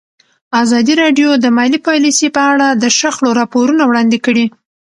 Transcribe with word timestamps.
ازادي 0.61 0.93
راډیو 1.01 1.29
د 1.43 1.45
مالي 1.57 1.79
پالیسي 1.87 2.27
په 2.35 2.41
اړه 2.51 2.67
د 2.83 2.85
شخړو 2.97 3.29
راپورونه 3.39 3.83
وړاندې 3.85 4.17
کړي. 4.25 4.45